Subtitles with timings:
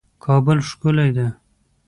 [0.23, 1.27] کابل ښکلی ده